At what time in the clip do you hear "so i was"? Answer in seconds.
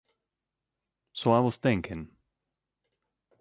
1.13-1.57